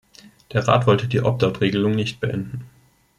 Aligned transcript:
Der 0.51 0.67
Rat 0.67 0.87
wollte 0.87 1.07
die 1.07 1.21
Opt-out-Regelung 1.21 1.91
nicht 1.91 2.19
beenden. 2.19 2.65